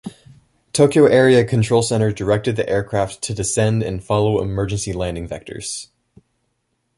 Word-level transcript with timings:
Tokyo 0.73 1.05
Area 1.05 1.45
Control 1.45 1.83
Center 1.83 2.11
directed 2.11 2.55
the 2.55 2.67
aircraft 2.67 3.21
to 3.21 3.35
descend 3.35 3.83
and 3.83 4.03
follow 4.03 4.41
emergency 4.41 4.93
landing 4.93 5.27
vectors. 5.27 5.89